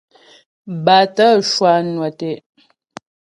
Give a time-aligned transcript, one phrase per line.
[0.83, 2.37] Bátə̀ cwànwə̀ tə'.